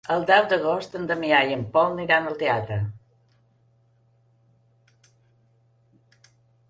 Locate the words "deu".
0.29-0.45